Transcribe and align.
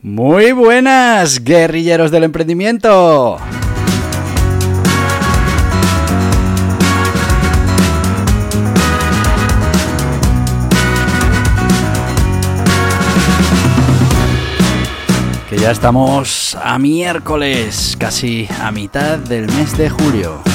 Muy 0.00 0.52
buenas, 0.52 1.42
guerrilleros 1.42 2.12
del 2.12 2.22
emprendimiento. 2.22 3.36
Que 15.50 15.58
ya 15.58 15.72
estamos 15.72 16.56
a 16.62 16.78
miércoles, 16.78 17.96
casi 17.98 18.48
a 18.62 18.70
mitad 18.70 19.18
del 19.18 19.48
mes 19.48 19.76
de 19.76 19.90
julio. 19.90 20.47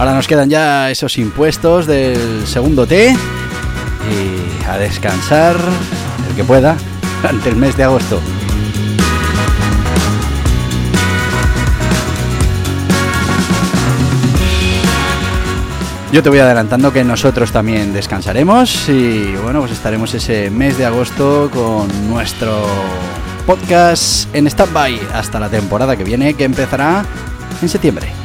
Ahora 0.00 0.14
nos 0.14 0.26
quedan 0.26 0.48
ya 0.48 0.90
esos 0.90 1.18
impuestos 1.18 1.86
del 1.86 2.46
segundo 2.46 2.86
T 2.86 3.14
y 3.14 4.66
a 4.66 4.78
descansar 4.78 5.56
el 6.26 6.34
que 6.34 6.42
pueda 6.42 6.74
durante 7.20 7.50
el 7.50 7.56
mes 7.56 7.76
de 7.76 7.84
agosto. 7.84 8.18
Yo 16.10 16.22
te 16.22 16.30
voy 16.30 16.38
adelantando 16.38 16.94
que 16.94 17.04
nosotros 17.04 17.52
también 17.52 17.92
descansaremos 17.92 18.88
y 18.88 19.34
bueno, 19.42 19.60
pues 19.60 19.72
estaremos 19.72 20.14
ese 20.14 20.48
mes 20.48 20.78
de 20.78 20.86
agosto 20.86 21.50
con 21.52 22.08
nuestro 22.08 22.64
podcast 23.46 24.34
en 24.34 24.46
stand-by 24.46 24.98
hasta 25.12 25.38
la 25.38 25.50
temporada 25.50 25.94
que 25.94 26.04
viene 26.04 26.32
que 26.32 26.44
empezará 26.44 27.04
en 27.60 27.68
septiembre. 27.68 28.19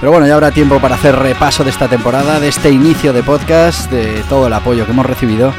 Pero 0.00 0.12
bueno, 0.12 0.26
ya 0.26 0.34
habrá 0.34 0.52
tiempo 0.52 0.78
para 0.78 0.94
hacer 0.94 1.16
repaso 1.16 1.64
de 1.64 1.70
esta 1.70 1.88
temporada, 1.88 2.38
de 2.38 2.48
este 2.48 2.70
inicio 2.70 3.12
de 3.12 3.22
podcast, 3.22 3.90
de 3.90 4.22
todo 4.28 4.46
el 4.46 4.52
apoyo 4.52 4.84
que 4.84 4.92
hemos 4.92 5.06
recibido 5.06 5.52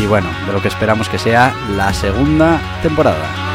y 0.00 0.06
bueno, 0.06 0.28
de 0.46 0.52
lo 0.52 0.62
que 0.62 0.68
esperamos 0.68 1.08
que 1.08 1.18
sea 1.18 1.52
la 1.76 1.92
segunda 1.92 2.60
temporada. 2.82 3.52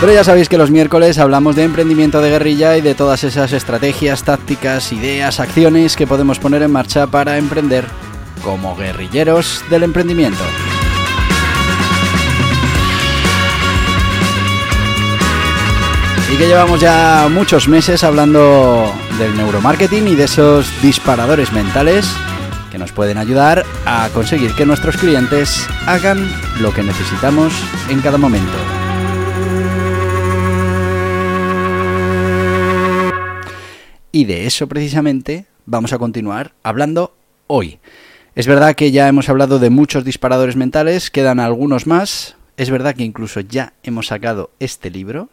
Pero 0.00 0.12
ya 0.12 0.22
sabéis 0.22 0.48
que 0.48 0.58
los 0.58 0.70
miércoles 0.70 1.18
hablamos 1.18 1.56
de 1.56 1.64
emprendimiento 1.64 2.20
de 2.20 2.30
guerrilla 2.30 2.76
y 2.76 2.80
de 2.80 2.94
todas 2.94 3.24
esas 3.24 3.52
estrategias, 3.52 4.22
tácticas, 4.22 4.92
ideas, 4.92 5.40
acciones 5.40 5.96
que 5.96 6.06
podemos 6.06 6.38
poner 6.38 6.62
en 6.62 6.70
marcha 6.70 7.08
para 7.08 7.36
emprender 7.36 7.84
como 8.44 8.76
guerrilleros 8.76 9.64
del 9.68 9.82
emprendimiento. 9.82 10.44
Y 16.30 16.36
que 16.36 16.46
llevamos 16.46 16.80
ya 16.80 17.26
muchos 17.30 17.68
meses 17.68 18.04
hablando 18.04 18.92
del 19.18 19.34
neuromarketing 19.34 20.08
y 20.08 20.14
de 20.14 20.24
esos 20.24 20.70
disparadores 20.82 21.52
mentales 21.52 22.06
que 22.70 22.76
nos 22.76 22.92
pueden 22.92 23.16
ayudar 23.16 23.64
a 23.86 24.10
conseguir 24.12 24.52
que 24.52 24.66
nuestros 24.66 24.98
clientes 24.98 25.66
hagan 25.86 26.30
lo 26.60 26.74
que 26.74 26.82
necesitamos 26.82 27.54
en 27.88 28.02
cada 28.02 28.18
momento. 28.18 28.52
Y 34.12 34.26
de 34.26 34.46
eso 34.46 34.66
precisamente 34.66 35.46
vamos 35.64 35.94
a 35.94 35.98
continuar 35.98 36.52
hablando 36.62 37.14
hoy. 37.46 37.78
Es 38.34 38.46
verdad 38.46 38.74
que 38.74 38.90
ya 38.90 39.08
hemos 39.08 39.30
hablado 39.30 39.58
de 39.58 39.70
muchos 39.70 40.04
disparadores 40.04 40.56
mentales, 40.56 41.10
quedan 41.10 41.40
algunos 41.40 41.86
más. 41.86 42.36
Es 42.58 42.70
verdad 42.70 42.94
que 42.94 43.04
incluso 43.04 43.40
ya 43.40 43.72
hemos 43.82 44.08
sacado 44.08 44.50
este 44.60 44.90
libro, 44.90 45.30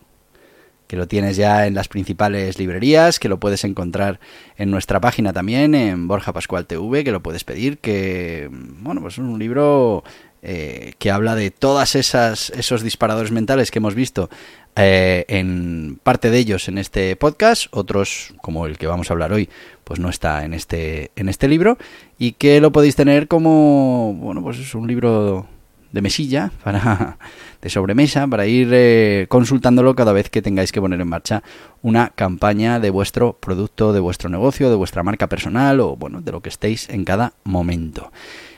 que 0.88 0.98
lo 0.98 1.08
tienes 1.08 1.38
ya 1.38 1.68
en 1.68 1.74
las 1.74 1.88
principales 1.88 2.60
librerías, 2.60 3.20
que 3.20 3.30
lo 3.30 3.40
puedes 3.40 3.64
encontrar 3.64 4.20
en 4.58 4.72
nuestra 4.72 5.00
página 5.00 5.34
también, 5.34 5.76
en 5.76 6.08
Borja 6.08 6.34
Pascual 6.34 6.66
TV, 6.66 7.04
que 7.04 7.12
lo 7.12 7.22
puedes 7.22 7.44
pedir, 7.44 7.78
que, 7.80 8.50
bueno, 8.52 9.02
pues 9.02 9.16
es 9.16 9.20
un 9.20 9.40
libro 9.40 10.04
eh, 10.48 10.94
que 11.00 11.10
habla 11.10 11.34
de 11.34 11.50
todas 11.50 11.96
esas 11.96 12.52
esos 12.52 12.84
disparadores 12.84 13.32
mentales 13.32 13.72
que 13.72 13.80
hemos 13.80 13.96
visto 13.96 14.30
eh, 14.76 15.26
en 15.28 16.00
parte 16.04 16.30
de 16.30 16.38
ellos 16.38 16.68
en 16.68 16.78
este 16.78 17.16
podcast, 17.16 17.66
otros 17.72 18.36
como 18.44 18.68
el 18.68 18.78
que 18.78 18.86
vamos 18.86 19.10
a 19.10 19.14
hablar 19.14 19.34
hoy, 19.34 19.50
pues 19.84 20.00
no 20.00 20.08
está 20.08 20.46
en 20.46 20.54
este 20.54 21.10
en 21.16 21.30
este 21.30 21.48
libro 21.48 21.80
y 22.20 22.34
que 22.34 22.62
lo 22.62 22.72
podéis 22.72 22.96
tener 22.96 23.28
como 23.28 24.14
bueno, 24.20 24.44
pues 24.44 24.60
es 24.60 24.76
un 24.76 24.86
libro 24.86 25.48
de 25.96 26.02
mesilla 26.02 26.52
para 26.62 27.18
de 27.62 27.70
sobremesa 27.70 28.28
para 28.28 28.46
ir 28.46 28.70
eh, 28.74 29.26
consultándolo 29.30 29.96
cada 29.96 30.12
vez 30.12 30.30
que 30.30 30.42
tengáis 30.42 30.74
que 30.74 30.82
poner 30.82 31.00
en 31.00 31.08
marcha 31.08 31.42
una 31.82 32.10
campaña 32.10 32.82
de 32.82 32.90
vuestro 32.90 33.38
producto, 33.40 33.94
de 33.94 34.02
vuestro 34.02 34.30
negocio, 34.30 34.70
de 34.70 34.76
vuestra 34.76 35.04
marca 35.04 35.30
personal 35.30 35.80
o 35.80 35.96
bueno, 35.96 36.22
de 36.22 36.34
lo 36.34 36.42
que 36.42 36.50
estéis 36.50 36.90
en 36.90 37.06
cada 37.06 37.34
momento. 37.46 38.12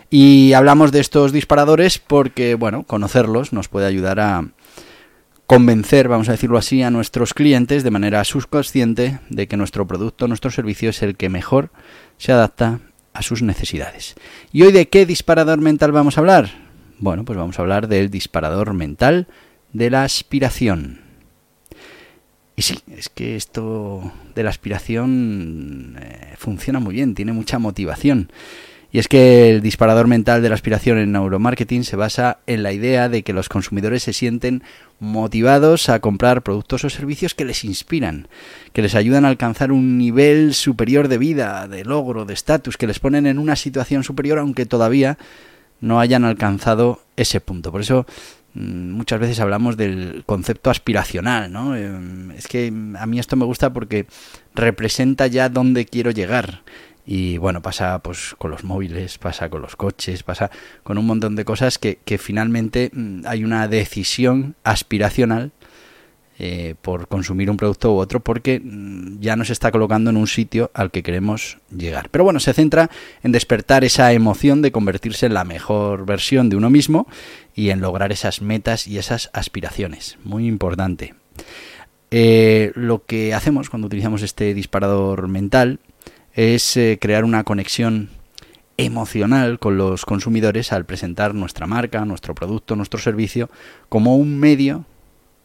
Y 0.09 0.53
hablamos 0.53 0.92
de 0.92 1.00
estos 1.00 1.31
disparadores 1.31 2.00
porque, 2.00 2.56
bueno, 2.56 2.84
conocerlos 2.84 3.54
nos 3.54 3.68
puede 3.68 3.86
ayudar 3.86 4.19
a 4.19 4.48
convencer, 5.46 6.08
vamos 6.08 6.30
a 6.30 6.31
decirlo 6.31 6.58
así, 6.58 6.81
a 6.81 6.90
nuestros 6.90 7.36
clientes 7.36 7.84
de 7.84 7.92
manera 7.92 8.24
subconsciente 8.24 9.19
de 9.30 9.48
que 9.48 9.58
nuestro 9.58 9.86
producto, 9.86 10.28
nuestro 10.28 10.50
servicio 10.50 10.90
es 10.90 11.04
el 11.04 11.16
que 11.16 11.30
mejor 11.30 11.69
se 12.18 12.31
adapta 12.31 12.80
a 13.14 13.22
sus 13.22 13.44
necesidades. 13.44 14.16
¿Y 14.52 14.64
hoy 14.64 14.72
de 14.72 14.90
qué 14.90 15.06
disparador 15.06 15.59
mental 15.62 15.92
vamos 15.92 16.18
a 16.18 16.22
hablar? 16.22 16.66
Bueno, 17.00 17.25
pues 17.25 17.38
vamos 17.38 17.59
a 17.59 17.62
hablar 17.62 17.88
del 17.88 18.09
disparador 18.09 18.74
mental 18.74 19.28
de 19.72 19.90
la 19.91 20.03
aspiración. 20.03 21.02
Y 22.56 22.63
sí, 22.63 22.80
es 22.88 23.09
que 23.09 23.35
esto 23.35 24.12
de 24.34 24.41
la 24.41 24.50
aspiración 24.50 25.96
eh, 26.02 26.34
funciona 26.38 26.80
muy 26.80 26.96
bien, 26.96 27.13
tiene 27.13 27.34
mucha 27.34 27.59
motivación. 27.59 28.31
Y 28.91 28.97
es 28.97 29.07
que 29.07 29.52
el 29.52 29.62
disparador 29.62 30.07
mental 30.07 30.41
de 30.41 30.50
la 30.50 30.56
aspiración 30.56 30.97
en 30.97 31.12
neuromarketing 31.12 31.84
se 31.84 31.97
basa 31.97 32.40
en 32.47 32.63
la 32.63 32.72
idea 32.72 33.09
de 33.09 33.22
que 33.22 33.34
los 33.34 33.47
consumidores 33.47 34.02
se 34.02 34.13
sienten 34.13 34.63
motivados 35.00 35.90
a 35.90 36.00
comprar 36.00 36.41
productos 36.41 36.84
o 36.84 36.90
servicios 36.90 37.36
que 37.36 37.46
les 37.46 37.63
inspiran, 37.63 38.28
que 38.74 38.81
les 38.81 38.96
ayudan 38.96 39.25
a 39.25 39.28
alcanzar 39.28 39.72
un 39.72 40.00
nivel 40.00 40.56
superior 40.56 41.09
de 41.09 41.19
vida, 41.19 41.68
de 41.68 41.84
logro, 41.84 42.25
de 42.25 42.34
estatus, 42.34 42.78
que 42.78 42.88
les 42.88 43.00
ponen 43.00 43.28
en 43.28 43.38
una 43.38 43.56
situación 43.56 44.03
superior 44.03 44.40
aunque 44.40 44.66
todavía 44.66 45.19
no 45.81 45.99
hayan 45.99 46.25
alcanzado 46.25 47.01
ese 47.15 47.41
punto. 47.41 47.71
Por 47.71 47.81
eso 47.81 48.05
mm, 48.53 48.91
muchas 48.91 49.19
veces 49.19 49.39
hablamos 49.39 49.77
del 49.77 50.23
concepto 50.25 50.69
aspiracional, 50.69 51.51
¿no? 51.51 51.75
Em, 51.75 52.31
es 52.31 52.47
que 52.47 52.67
a 52.67 53.05
mí 53.05 53.19
esto 53.19 53.35
me 53.35 53.45
gusta 53.45 53.71
porque 53.73 54.05
representa 54.55 55.27
ya 55.27 55.49
dónde 55.49 55.85
quiero 55.85 56.12
llegar. 56.12 56.62
Y 57.06 57.38
bueno, 57.38 57.62
pasa 57.62 58.00
pues 58.00 58.35
con 58.38 58.51
los 58.51 58.65
móviles, 58.65 59.18
pasa 59.18 59.50
con 59.50 59.62
los 59.62 59.77
coches, 59.77 60.24
pasa 60.24 60.51
con 60.83 60.97
un 60.97 61.06
montón 61.06 61.35
de 61.38 61.45
cosas 61.45 61.77
que, 61.77 62.00
que 62.03 62.18
finalmente 62.18 62.91
mm, 62.94 63.21
hay 63.25 63.44
una 63.44 63.68
decisión 63.68 64.56
aspiracional 64.63 65.51
eh, 66.39 66.75
por 66.84 67.07
consumir 67.07 67.50
un 67.50 67.57
producto 67.57 67.94
u 67.94 67.98
otro 67.98 68.19
porque 68.19 68.62
mm, 68.63 69.19
ya 69.19 69.36
nos 69.36 69.50
está 69.50 69.72
colocando 69.72 70.12
en 70.12 70.18
un 70.18 70.28
sitio 70.28 70.69
al 70.75 70.92
que 70.92 71.01
queremos 71.01 71.57
llegar. 71.75 72.10
Pero 72.10 72.24
bueno, 72.24 72.39
se 72.39 72.54
centra 72.54 72.92
en 73.24 73.31
despertar 73.31 73.84
esa 73.84 74.13
emoción 74.13 74.62
de 74.62 74.72
convertirse 74.72 75.25
en 75.25 75.34
la 75.34 75.44
mejor 75.45 76.06
versión 76.06 76.50
de 76.50 76.56
uno 76.56 76.69
mismo 76.69 77.07
y 77.56 77.72
en 77.72 77.81
lograr 77.81 78.12
esas 78.12 78.44
metas 78.44 78.86
y 78.86 79.00
esas 79.00 79.31
aspiraciones. 79.34 80.19
Muy 80.24 80.48
importante. 80.48 81.16
Eh, 82.12 82.72
lo 82.75 83.04
que 83.04 83.33
hacemos 83.33 83.72
cuando 83.72 83.88
utilizamos 83.88 84.22
este 84.22 84.54
disparador 84.54 85.28
mental 85.28 85.80
es 86.33 86.78
eh, 86.78 87.00
crear 87.01 87.25
una 87.25 87.44
conexión 87.44 88.10
emocional 88.78 89.57
con 89.57 89.78
los 89.78 90.06
consumidores 90.06 90.72
al 90.72 90.86
presentar 90.86 91.33
nuestra 91.33 91.66
marca, 91.66 92.06
nuestro 92.06 92.36
producto, 92.36 92.75
nuestro 92.75 93.00
servicio 93.00 93.50
como 93.90 94.18
un 94.18 94.40
medio 94.40 94.86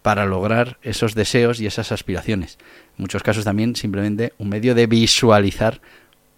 para 0.03 0.27
lograr 0.27 0.79
esos 0.83 1.15
deseos 1.15 1.61
y 1.61 1.67
esas 1.67 1.93
aspiraciones. 1.93 2.59
En 2.99 3.03
muchos 3.03 3.23
casos 3.23 3.45
también 3.45 3.77
simplemente 3.77 4.33
un 4.39 4.49
medio 4.49 4.75
de 4.75 4.87
visualizar 4.87 5.81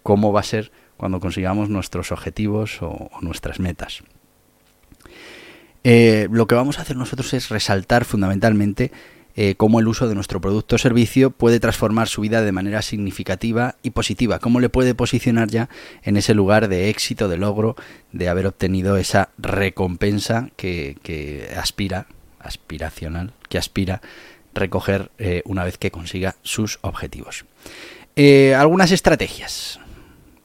cómo 0.03 0.31
va 0.31 0.41
a 0.41 0.43
ser 0.43 0.71
cuando 0.97 1.19
consigamos 1.19 1.69
nuestros 1.69 2.11
objetivos 2.11 2.81
o, 2.81 3.09
nuestras 3.21 3.59
metas. 3.59 4.03
Eh, 5.83 6.27
lo 6.31 6.47
que 6.47 6.55
vamos 6.55 6.79
a 6.79 6.81
hacer 6.81 6.95
nosotros 6.95 7.33
es 7.33 7.49
resaltar 7.49 8.05
fundamentalmente 8.05 8.91
eh, 9.37 9.55
cómo 9.55 9.81
el 9.81 9.87
uso 9.87 10.07
de 10.07 10.15
nuestro 10.15 10.39
producto 10.39 10.77
o 10.77 10.79
servicio 10.79 11.29
puede 11.29 11.59
transformar 11.59 12.07
su 12.07 12.21
vida 12.21 12.41
de 12.41 12.53
manera 12.53 12.81
significativa 12.81 13.75
y 13.83 13.89
positiva, 13.89 14.39
cómo 14.39 14.61
le 14.61 14.69
puede 14.69 14.95
posicionar 14.95 15.49
ya 15.49 15.67
en 16.03 16.15
ese 16.15 16.33
lugar 16.33 16.69
de 16.69 16.89
éxito, 16.89 17.27
de 17.27 17.37
logro, 17.37 17.75
de 18.13 18.29
haber 18.29 18.47
obtenido 18.47 18.95
esa 18.95 19.29
recompensa 19.37 20.51
que, 20.55 21.49
aspira, 21.57 22.07
aspiracional, 22.39 23.33
que 23.47 23.57
aspira 23.57 24.01
recoger 24.53 25.11
eh, 25.17 25.41
una 25.45 25.63
vez 25.63 25.77
que 25.77 25.91
consiga 25.91 26.35
sus 26.41 26.79
objetivos. 26.81 27.45
Eh, 28.15 28.55
algunas 28.55 28.91
estrategias 28.91 29.79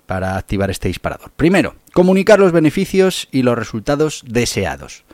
para 0.06 0.37
activar 0.37 0.70
este 0.70 0.88
disparador. 0.88 1.31
Primero, 1.37 1.76
comunicar 1.93 2.41
los 2.41 2.50
beneficios 2.50 3.29
y 3.31 3.43
los 3.43 3.56
resultados 3.56 4.25
deseados. 4.26 5.05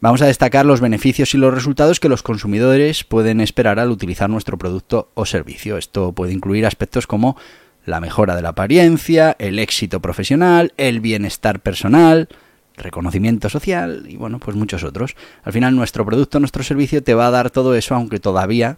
Vamos 0.00 0.22
a 0.22 0.26
destacar 0.26 0.64
los 0.64 0.80
beneficios 0.80 1.34
y 1.34 1.38
los 1.38 1.52
resultados 1.52 2.00
que 2.00 2.08
los 2.08 2.22
consumidores 2.22 3.04
pueden 3.04 3.40
esperar 3.40 3.78
al 3.78 3.90
utilizar 3.90 4.30
nuestro 4.30 4.56
producto 4.56 5.10
o 5.14 5.26
servicio. 5.26 5.76
Esto 5.76 6.12
puede 6.12 6.32
incluir 6.32 6.64
aspectos 6.66 7.06
como 7.06 7.36
la 7.84 8.00
mejora 8.00 8.36
de 8.36 8.42
la 8.42 8.50
apariencia, 8.50 9.36
el 9.38 9.58
éxito 9.58 10.00
profesional, 10.00 10.72
el 10.76 11.00
bienestar 11.00 11.60
personal, 11.60 12.28
reconocimiento 12.76 13.48
social 13.48 14.04
y 14.08 14.16
bueno, 14.16 14.38
pues 14.38 14.56
muchos 14.56 14.84
otros. 14.84 15.16
Al 15.44 15.52
final 15.52 15.74
nuestro 15.76 16.04
producto, 16.04 16.40
nuestro 16.40 16.62
servicio 16.62 17.02
te 17.02 17.14
va 17.14 17.28
a 17.28 17.30
dar 17.30 17.50
todo 17.50 17.74
eso 17.74 17.94
aunque 17.94 18.20
todavía, 18.20 18.76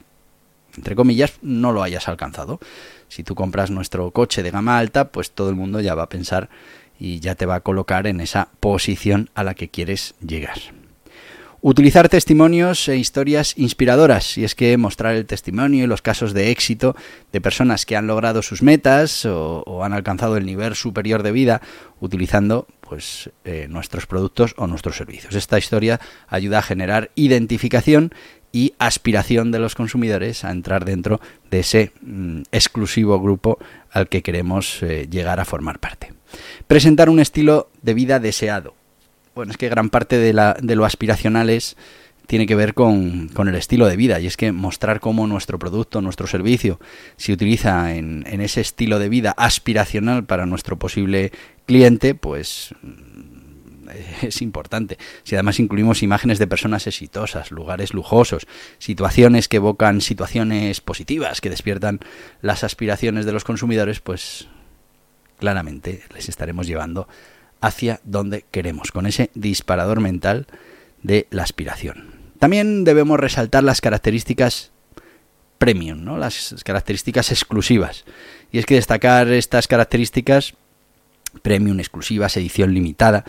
entre 0.76 0.94
comillas, 0.94 1.34
no 1.42 1.72
lo 1.72 1.82
hayas 1.82 2.08
alcanzado. 2.08 2.60
Si 3.08 3.24
tú 3.24 3.34
compras 3.34 3.70
nuestro 3.70 4.10
coche 4.10 4.42
de 4.42 4.50
gama 4.50 4.78
alta, 4.78 5.08
pues 5.08 5.30
todo 5.30 5.50
el 5.50 5.56
mundo 5.56 5.80
ya 5.80 5.94
va 5.94 6.04
a 6.04 6.08
pensar 6.08 6.48
y 6.98 7.20
ya 7.20 7.34
te 7.34 7.46
va 7.46 7.56
a 7.56 7.60
colocar 7.60 8.06
en 8.06 8.20
esa 8.20 8.48
posición 8.60 9.30
a 9.34 9.44
la 9.44 9.54
que 9.54 9.68
quieres 9.68 10.14
llegar. 10.20 10.58
Utilizar 11.60 12.08
testimonios 12.08 12.88
e 12.88 12.98
historias 12.98 13.54
inspiradoras, 13.58 14.38
y 14.38 14.44
es 14.44 14.54
que 14.54 14.76
mostrar 14.76 15.16
el 15.16 15.26
testimonio 15.26 15.82
y 15.82 15.86
los 15.88 16.02
casos 16.02 16.32
de 16.32 16.52
éxito 16.52 16.94
de 17.32 17.40
personas 17.40 17.84
que 17.84 17.96
han 17.96 18.06
logrado 18.06 18.42
sus 18.42 18.62
metas 18.62 19.26
o, 19.26 19.82
han 19.82 19.92
alcanzado 19.92 20.36
el 20.36 20.46
nivel 20.46 20.76
superior 20.76 21.24
de 21.24 21.32
vida 21.32 21.60
utilizando 21.98 22.68
pues, 22.88 23.30
eh, 23.44 23.66
nuestros 23.68 24.06
productos 24.06 24.54
o 24.56 24.66
nuestros 24.66 24.96
servicios. 24.96 25.34
Esta 25.34 25.58
historia 25.58 26.00
ayuda 26.26 26.58
a 26.58 26.62
generar 26.62 27.10
identificación 27.14 28.12
y 28.50 28.74
aspiración 28.78 29.50
de 29.50 29.58
los 29.58 29.74
consumidores 29.74 30.44
a 30.44 30.50
entrar 30.50 30.84
dentro 30.84 31.20
de 31.50 31.60
ese 31.60 31.92
mm, 32.00 32.42
exclusivo 32.50 33.20
grupo 33.20 33.58
al 33.90 34.08
que 34.08 34.22
queremos 34.22 34.82
eh, 34.82 35.06
llegar 35.10 35.38
a 35.40 35.44
formar 35.44 35.78
parte. 35.78 36.14
Presentar 36.66 37.10
un 37.10 37.20
estilo 37.20 37.70
de 37.82 37.94
vida 37.94 38.20
deseado 38.20 38.74
bueno, 39.38 39.52
es 39.52 39.56
que 39.56 39.68
gran 39.68 39.88
parte 39.88 40.18
de, 40.18 40.32
la, 40.32 40.56
de 40.60 40.74
lo 40.74 40.84
aspiracional 40.84 41.48
es, 41.48 41.76
tiene 42.26 42.44
que 42.44 42.56
ver 42.56 42.74
con, 42.74 43.30
el 43.38 43.54
estilo 43.54 43.86
de 43.86 43.94
vida 43.94 44.18
y 44.18 44.26
es 44.26 44.36
que 44.36 44.50
mostrar 44.50 44.98
cómo 44.98 45.28
nuestro 45.28 45.60
producto, 45.60 46.00
nuestro 46.00 46.26
servicio 46.26 46.80
se 47.16 47.32
utiliza 47.32 47.94
en, 47.94 48.24
en 48.26 48.40
ese 48.40 48.60
estilo 48.60 48.98
de 48.98 49.08
vida 49.08 49.30
aspiracional 49.36 50.24
para 50.24 50.44
nuestro 50.44 50.76
posible 50.76 51.30
cliente, 51.68 52.14
pues 52.14 52.74
mm, 52.82 53.88
es 54.22 54.42
importante. 54.42 54.98
Si 55.22 55.36
además 55.36 55.60
incluimos 55.60 56.02
imágenes 56.02 56.38
de 56.38 56.46
personas 56.46 56.86
exitosas, 56.86 57.50
lugares 57.50 57.94
lujosos, 57.94 58.46
situaciones 58.78 59.48
que 59.48 59.58
evocan 59.58 60.00
situaciones 60.00 60.80
positivas, 60.80 61.40
que 61.40 61.50
despiertan 61.50 62.00
las 62.40 62.64
aspiraciones 62.64 63.26
de 63.26 63.32
los 63.32 63.44
consumidores, 63.44 64.00
pues 64.00 64.48
claramente 65.38 66.02
les 66.14 66.28
estaremos 66.28 66.66
llevando 66.66 67.06
hacia 67.60 68.00
donde 68.04 68.44
queremos, 68.50 68.90
con 68.90 69.06
ese 69.06 69.30
disparador 69.34 70.00
mental 70.00 70.46
de 71.02 71.26
la 71.30 71.42
aspiración. 71.42 72.14
También 72.38 72.84
debemos 72.84 73.20
resaltar 73.20 73.64
las 73.64 73.80
características 73.80 74.70
premium, 75.58 76.04
¿no? 76.04 76.16
las 76.16 76.54
características 76.64 77.32
exclusivas. 77.32 78.04
Y 78.52 78.58
es 78.58 78.66
que 78.66 78.76
destacar 78.76 79.28
estas 79.28 79.66
características 79.66 80.54
premium, 81.42 81.78
exclusivas, 81.80 82.36
edición 82.36 82.74
limitada 82.74 83.24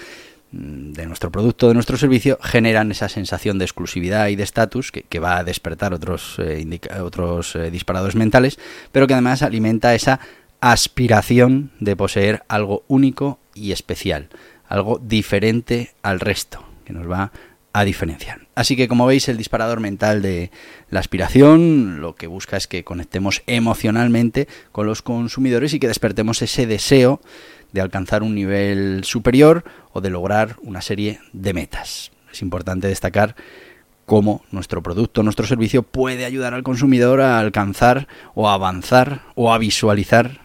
mm, 0.52 0.92
de 0.94 1.06
nuestro 1.06 1.32
producto, 1.32 1.68
de 1.68 1.74
nuestro 1.74 1.98
servicio, 1.98 2.38
generan 2.42 2.92
esa 2.92 3.10
sensación 3.10 3.60
de 3.60 3.66
exclusividad 3.66 4.28
y 4.28 4.36
de 4.36 4.44
estatus 4.44 4.92
que, 4.92 5.20
va 5.20 5.38
a 5.38 5.44
despertar 5.44 5.94
otros, 5.94 6.38
eh, 6.40 6.80
otros 7.02 7.56
eh, 7.56 7.72
disparadores 7.72 8.16
mentales, 8.16 8.60
pero 8.92 9.08
que 9.08 9.14
además 9.14 9.42
alimenta 9.42 9.96
esa 9.96 10.20
aspiración 10.62 11.72
de 11.80 11.96
poseer 11.96 12.44
algo 12.48 12.84
único 12.88 13.40
y 13.54 13.72
especial, 13.72 14.30
algo 14.68 15.00
diferente 15.00 15.92
al 16.02 16.20
resto, 16.20 16.64
que 16.86 16.94
nos 16.94 17.10
va 17.10 17.32
a 17.72 17.86
diferenciar. 17.86 18.48
Así 18.56 18.76
que 18.76 18.88
como 18.88 19.06
veis 19.06 19.30
el 19.30 19.38
disparador 19.38 19.80
mental 19.80 20.22
de 20.22 20.52
la 20.90 21.00
aspiración 21.00 22.02
lo 22.02 22.16
que 22.16 22.28
busca 22.28 22.58
es 22.58 22.68
que 22.68 22.84
conectemos 22.84 23.44
emocionalmente 23.46 24.48
con 24.72 24.88
los 24.88 25.02
consumidores 25.02 25.74
y 25.74 25.80
que 25.80 25.88
despertemos 25.88 26.42
ese 26.42 26.66
deseo 26.66 27.22
de 27.72 27.82
alcanzar 27.82 28.24
un 28.24 28.36
nivel 28.36 29.04
superior 29.04 29.64
o 29.94 30.02
de 30.02 30.10
lograr 30.10 30.56
una 30.62 30.82
serie 30.82 31.20
de 31.34 31.54
metas. 31.54 32.12
Es 32.32 32.42
importante 32.42 32.88
destacar 32.88 33.36
cómo 34.06 34.44
nuestro 34.52 34.82
producto, 34.82 35.24
nuestro 35.24 35.46
servicio 35.46 35.84
puede 35.84 36.26
ayudar 36.26 36.54
al 36.54 36.64
consumidor 36.64 37.22
a 37.22 37.40
alcanzar 37.40 38.08
o 38.34 38.50
a 38.50 38.56
avanzar 38.56 39.22
o 39.36 39.54
a 39.54 39.58
visualizar 39.58 40.42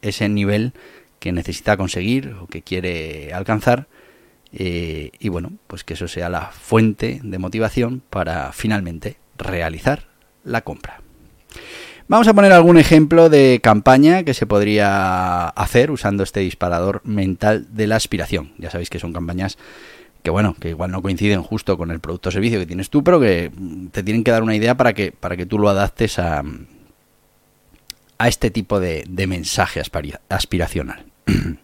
ese 0.00 0.28
nivel 0.28 0.72
que 1.18 1.32
necesita 1.32 1.76
conseguir 1.76 2.34
o 2.40 2.46
que 2.46 2.62
quiere 2.62 3.32
alcanzar 3.32 3.86
eh, 4.52 5.12
y 5.18 5.28
bueno, 5.28 5.52
pues 5.66 5.84
que 5.84 5.94
eso 5.94 6.08
sea 6.08 6.28
la 6.28 6.46
fuente 6.52 7.20
de 7.22 7.38
motivación 7.38 8.02
para 8.10 8.52
finalmente 8.52 9.16
realizar 9.38 10.08
la 10.44 10.60
compra. 10.60 11.00
Vamos 12.08 12.26
a 12.28 12.34
poner 12.34 12.52
algún 12.52 12.78
ejemplo 12.78 13.28
de 13.28 13.60
campaña 13.62 14.24
que 14.24 14.34
se 14.34 14.46
podría 14.46 15.48
hacer 15.48 15.90
usando 15.90 16.22
este 16.22 16.40
disparador 16.40 17.00
mental 17.04 17.66
de 17.70 17.86
la 17.86 17.96
aspiración. 17.96 18.52
Ya 18.58 18.70
sabéis 18.70 18.90
que 18.90 18.98
son 18.98 19.12
campañas 19.12 19.56
que 20.22 20.30
bueno, 20.30 20.54
que 20.58 20.70
igual 20.70 20.90
no 20.90 21.02
coinciden 21.02 21.42
justo 21.42 21.76
con 21.76 21.90
el 21.90 22.00
producto 22.00 22.28
o 22.28 22.32
servicio 22.32 22.58
que 22.58 22.66
tienes 22.66 22.90
tú, 22.90 23.02
pero 23.02 23.18
que 23.20 23.50
te 23.90 24.02
tienen 24.02 24.22
que 24.24 24.30
dar 24.30 24.42
una 24.42 24.54
idea 24.54 24.76
para 24.76 24.92
que, 24.92 25.12
para 25.12 25.36
que 25.36 25.46
tú 25.46 25.58
lo 25.58 25.68
adaptes 25.68 26.18
a, 26.18 26.42
a 28.18 28.28
este 28.28 28.50
tipo 28.50 28.78
de, 28.78 29.04
de 29.08 29.26
mensaje 29.26 29.82
aspiracional. 30.28 31.04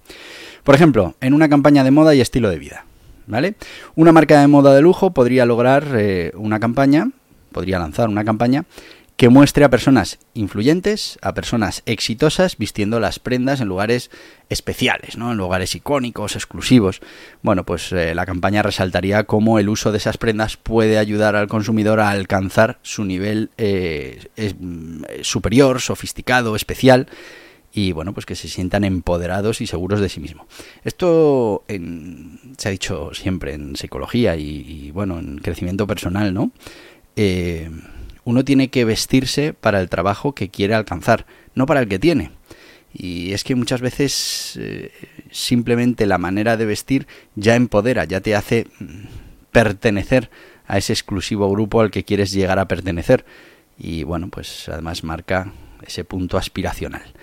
Por 0.65 0.75
ejemplo, 0.75 1.15
en 1.21 1.35
una 1.35 1.49
campaña 1.49 1.85
de 1.85 1.91
moda 1.91 2.15
y 2.15 2.21
estilo 2.21 2.51
de 2.51 2.59
vida. 2.59 2.85
¿Vale? 3.27 3.57
Una 3.95 4.11
marca 4.11 4.41
de 4.41 4.47
moda 4.47 4.75
de 4.75 4.81
lujo 4.81 5.11
podría 5.11 5.45
lograr 5.45 5.87
eh, 5.95 6.33
una 6.35 6.59
campaña, 6.61 7.11
podría 7.53 7.79
lanzar 7.79 8.09
una 8.09 8.25
campaña 8.25 8.65
que 9.19 9.29
muestre 9.29 9.65
a 9.65 9.69
personas 9.69 10.21
influyentes, 10.35 11.19
a 11.23 11.35
personas 11.35 11.83
exitosas, 11.87 12.57
vistiendo 12.57 13.01
las 13.01 13.19
prendas 13.19 13.61
en 13.61 13.67
lugares 13.67 14.13
especiales, 14.49 15.19
¿no? 15.19 15.33
en 15.33 15.39
lugares 15.39 15.75
icónicos, 15.75 16.37
exclusivos. 16.37 17.01
Bueno, 17.43 17.67
pues 17.67 17.91
eh, 17.91 18.15
la 18.15 18.27
campaña 18.27 18.63
resaltaría 18.63 19.25
cómo 19.25 19.59
el 19.59 19.71
uso 19.71 19.91
de 19.91 19.99
esas 19.99 20.19
prendas 20.19 20.57
puede 20.57 20.99
ayudar 20.99 21.35
al 21.35 21.49
consumidor 21.49 21.99
a 21.99 22.11
alcanzar 22.11 22.79
su 22.83 23.05
nivel 23.05 23.51
eh, 23.59 24.29
mm, 24.57 25.03
superior, 25.23 25.81
sofisticado, 25.81 26.55
especial 26.55 27.09
y 27.73 27.91
bueno, 27.91 28.15
pues 28.15 28.25
que 28.25 28.37
se 28.37 28.47
sientan 28.47 28.85
empoderados 28.85 29.61
y 29.61 29.67
seguros 29.67 29.99
de 29.99 30.11
sí 30.11 30.21
mismo. 30.21 30.47
Esto 30.85 31.65
se 31.67 32.69
ha 32.69 32.71
dicho 32.71 33.11
siempre 33.15 33.55
en 33.55 33.75
psicología 33.75 34.37
y, 34.37 34.93
bueno, 34.93 35.19
en 35.19 35.39
crecimiento 35.39 35.89
personal, 35.89 36.33
¿no? 36.33 36.53
Eh, 37.17 37.69
uno 38.29 38.45
tiene 38.45 38.69
que 38.69 38.85
vestirse 38.85 39.55
para 39.55 39.81
el 39.81 39.89
trabajo 39.89 40.35
que 40.35 40.51
quiere 40.51 40.75
alcanzar, 40.75 41.25
no 41.55 41.65
para 41.65 41.81
el 41.81 41.89
que 41.89 41.99
tiene. 41.99 42.31
Y 42.93 43.33
es 43.33 43.43
que 43.43 43.55
muchas 43.55 43.81
veces 43.81 44.59
eh, 44.61 44.93
simplemente 45.31 46.05
la 46.05 46.19
manera 46.19 46.59
de 46.59 46.67
vestir 46.67 47.07
ya 47.37 47.57
empodera, 47.57 48.05
ya 48.05 48.21
te 48.21 48.37
hace 48.37 48.67
mm, 48.81 49.05
pertenecer 49.51 50.29
a 50.67 50.77
ese 50.77 50.93
exclusivo 50.93 51.51
grupo 51.51 51.81
al 51.81 51.91
que 51.91 52.05
quieres 52.05 52.31
llegar 52.31 52.59
a 52.59 52.69
pertenecer. 52.69 53.25
Y 53.79 54.03
bueno, 54.03 54.29
pues 54.29 54.69
además 54.69 55.05
marca 55.05 55.55
ese 55.87 56.05
punto 56.05 56.37
aspiracional. 56.37 57.15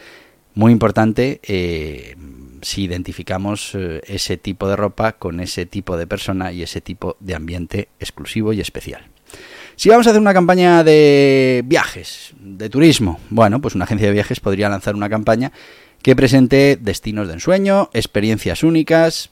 Muy 0.56 0.72
importante 0.72 1.40
eh, 1.44 2.16
si 2.64 2.86
identificamos 2.86 3.76
eh, 3.76 4.02
ese 4.08 4.38
tipo 4.38 4.68
de 4.68 4.76
ropa 4.76 5.12
con 5.12 5.40
ese 5.40 5.68
tipo 5.68 5.98
de 5.98 6.08
persona 6.08 6.52
y 6.52 6.64
ese 6.64 6.82
tipo 6.82 7.16
de 7.20 7.36
ambiente 7.36 7.90
exclusivo 8.00 8.54
y 8.54 8.60
especial. 8.60 9.12
Si 9.77 9.89
vamos 9.89 10.08
a 10.08 10.12
hacer 10.12 10.22
una 10.22 10.34
campaña 10.34 10.84
de 10.84 11.62
viajes, 11.65 12.34
de 12.39 12.70
turismo, 12.70 13.20
bueno, 13.29 13.60
pues 13.60 13.75
una 13.75 13.84
agencia 13.84 14.08
de 14.08 14.13
viajes 14.13 14.39
podría 14.39 14.70
lanzar 14.70 14.96
una 14.96 15.10
campaña 15.10 15.51
que 16.01 16.15
presente 16.15 16.77
destinos 16.79 17.27
de 17.27 17.34
ensueño, 17.34 17.89
experiencias 17.94 18.63
únicas, 18.63 19.32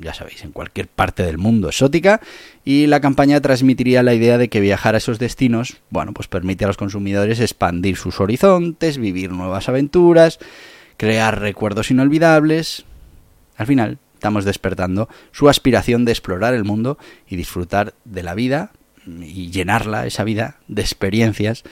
ya 0.00 0.14
sabéis, 0.14 0.42
en 0.42 0.50
cualquier 0.50 0.88
parte 0.88 1.22
del 1.22 1.38
mundo 1.38 1.68
exótica, 1.68 2.20
y 2.64 2.86
la 2.86 3.00
campaña 3.00 3.40
transmitiría 3.40 4.02
la 4.02 4.14
idea 4.14 4.36
de 4.36 4.48
que 4.48 4.60
viajar 4.60 4.96
a 4.96 4.98
esos 4.98 5.20
destinos, 5.20 5.76
bueno, 5.90 6.12
pues 6.12 6.26
permite 6.26 6.64
a 6.64 6.68
los 6.68 6.76
consumidores 6.76 7.38
expandir 7.38 7.96
sus 7.96 8.20
horizontes, 8.20 8.98
vivir 8.98 9.30
nuevas 9.30 9.68
aventuras, 9.68 10.40
crear 10.96 11.40
recuerdos 11.40 11.92
inolvidables. 11.92 12.84
Al 13.56 13.66
final, 13.66 13.98
estamos 14.14 14.44
despertando 14.44 15.08
su 15.30 15.48
aspiración 15.48 16.04
de 16.04 16.12
explorar 16.12 16.54
el 16.54 16.64
mundo 16.64 16.98
y 17.28 17.36
disfrutar 17.36 17.94
de 18.04 18.24
la 18.24 18.34
vida 18.34 18.72
y 19.22 19.50
llenarla, 19.50 20.06
esa 20.06 20.24
vida, 20.24 20.56
de 20.68 20.82
experiencias 20.82 21.64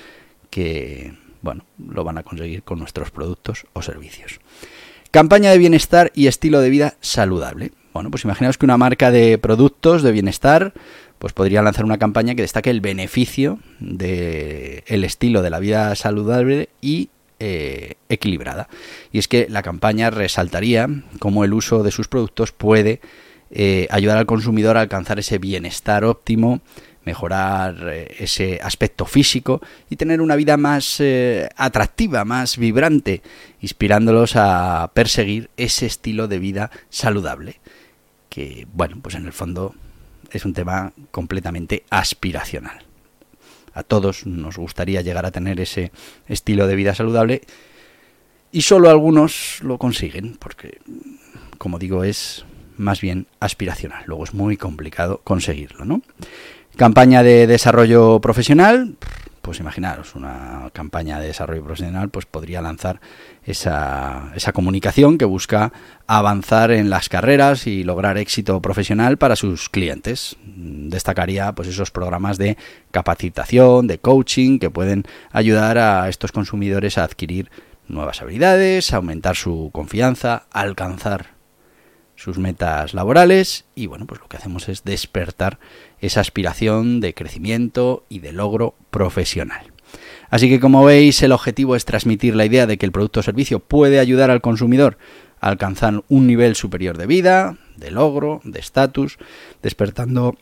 que, 0.50 1.14
bueno, 1.42 1.64
lo 1.78 2.04
van 2.04 2.18
a 2.18 2.22
conseguir 2.22 2.62
con 2.62 2.78
nuestros 2.78 3.10
productos 3.10 3.66
o 3.72 3.82
servicios. 3.82 4.40
Campaña 5.10 5.50
de 5.50 5.58
bienestar 5.58 6.12
y 6.14 6.26
estilo 6.26 6.60
de 6.60 6.70
vida 6.70 6.94
saludable. 7.00 7.72
Bueno, 7.92 8.10
pues 8.10 8.24
imaginaos 8.24 8.58
que 8.58 8.66
una 8.66 8.76
marca 8.76 9.10
de 9.10 9.38
productos 9.38 10.02
de 10.02 10.12
bienestar 10.12 10.74
pues 11.18 11.32
podría 11.32 11.62
lanzar 11.62 11.84
una 11.84 11.98
campaña 11.98 12.34
que 12.34 12.42
destaque 12.42 12.70
el 12.70 12.82
beneficio 12.82 13.58
del 13.80 14.82
el 14.86 15.04
estilo 15.04 15.42
de 15.42 15.50
la 15.50 15.58
vida 15.58 15.94
saludable 15.94 16.68
y 16.82 17.08
eh, 17.38 17.94
equilibrada. 18.08 18.68
Y 19.12 19.18
es 19.18 19.28
que 19.28 19.46
la 19.48 19.62
campaña 19.62 20.10
resaltaría 20.10 20.88
cómo 21.18 21.44
el 21.44 21.54
uso 21.54 21.82
de 21.82 21.90
sus 21.90 22.08
productos 22.08 22.52
puede 22.52 23.00
eh, 23.50 23.86
ayudar 23.90 24.18
al 24.18 24.26
consumidor 24.26 24.76
a 24.76 24.80
alcanzar 24.80 25.18
ese 25.18 25.38
bienestar 25.38 26.04
óptimo, 26.04 26.60
mejorar 27.06 27.88
eh, 27.88 28.14
ese 28.18 28.60
aspecto 28.62 29.06
físico 29.06 29.62
y 29.88 29.96
tener 29.96 30.20
una 30.20 30.36
vida 30.36 30.58
más 30.58 31.02
atractiva, 31.56 32.24
más 32.26 32.58
vibrante, 32.58 33.22
inspirándolos 33.62 34.36
a 34.36 34.90
perseguir 34.92 35.48
ese 35.56 35.86
estilo 35.86 36.28
de 36.28 36.38
vida 36.38 36.70
saludable. 36.90 37.60
Que, 38.28 38.66
bueno, 38.74 38.98
pues 39.00 39.14
en 39.14 39.24
el 39.24 39.32
fondo 39.32 39.74
es 40.30 40.44
un 40.44 40.52
tema 40.52 40.92
completamente 41.10 41.84
aspiracional. 41.90 42.84
A 43.72 43.82
todos 43.82 44.26
nos 44.26 44.56
gustaría 44.56 45.02
llegar 45.02 45.26
a 45.26 45.30
tener 45.30 45.60
ese 45.60 45.92
estilo 46.28 46.66
de 46.66 46.76
vida 46.76 46.94
saludable 46.94 47.42
y 48.50 48.62
solo 48.62 48.88
algunos 48.88 49.58
lo 49.62 49.76
consiguen 49.78 50.36
porque, 50.38 50.80
como 51.58 51.78
digo, 51.78 52.02
es 52.02 52.46
más 52.78 53.00
bien 53.00 53.26
aspiracional. 53.40 54.04
Luego 54.06 54.24
es 54.24 54.34
muy 54.34 54.56
complicado 54.56 55.20
conseguirlo, 55.24 55.84
¿no? 55.84 56.00
Campaña 56.76 57.22
de 57.22 57.46
desarrollo 57.46 58.20
profesional, 58.20 58.96
pues 59.40 59.60
imaginaros, 59.60 60.14
una 60.14 60.68
campaña 60.74 61.18
de 61.18 61.28
desarrollo 61.28 61.64
profesional 61.64 62.10
pues 62.10 62.26
podría 62.26 62.60
lanzar 62.60 63.00
esa, 63.46 64.30
esa 64.34 64.52
comunicación 64.52 65.16
que 65.16 65.24
busca 65.24 65.72
avanzar 66.06 66.72
en 66.72 66.90
las 66.90 67.08
carreras 67.08 67.66
y 67.66 67.82
lograr 67.82 68.18
éxito 68.18 68.60
profesional 68.60 69.16
para 69.16 69.36
sus 69.36 69.70
clientes. 69.70 70.36
Destacaría 70.44 71.52
pues 71.52 71.68
esos 71.68 71.90
programas 71.90 72.36
de 72.36 72.58
capacitación, 72.90 73.86
de 73.86 73.98
coaching 73.98 74.58
que 74.58 74.68
pueden 74.68 75.04
ayudar 75.32 75.78
a 75.78 76.10
estos 76.10 76.30
consumidores 76.30 76.98
a 76.98 77.04
adquirir 77.04 77.50
nuevas 77.88 78.20
habilidades, 78.20 78.92
aumentar 78.92 79.36
su 79.36 79.70
confianza, 79.72 80.44
alcanzar 80.50 81.36
sus 82.16 82.38
metas 82.38 82.94
laborales 82.94 83.66
y 83.74 83.86
bueno, 83.86 84.06
pues 84.06 84.20
lo 84.20 84.28
que 84.28 84.38
hacemos 84.38 84.68
es 84.68 84.84
despertar 84.84 85.58
esa 86.00 86.20
aspiración 86.20 87.00
de 87.00 87.14
crecimiento 87.14 88.04
y 88.08 88.20
de 88.20 88.32
logro 88.32 88.74
profesional. 88.90 89.72
Así 90.28 90.48
que 90.48 90.60
como 90.60 90.84
veis, 90.84 91.22
el 91.22 91.32
objetivo 91.32 91.76
es 91.76 91.84
transmitir 91.84 92.34
la 92.34 92.44
idea 92.44 92.66
de 92.66 92.78
que 92.78 92.86
el 92.86 92.92
producto 92.92 93.20
o 93.20 93.22
servicio 93.22 93.60
puede 93.60 94.00
ayudar 94.00 94.30
al 94.30 94.40
consumidor 94.40 94.98
a 95.40 95.48
alcanzar 95.48 96.02
un 96.08 96.26
nivel 96.26 96.56
superior 96.56 96.98
de 96.98 97.06
vida, 97.06 97.58
de 97.76 97.90
logro, 97.90 98.40
de 98.44 98.58
estatus, 98.58 99.18
despertando 99.62 100.36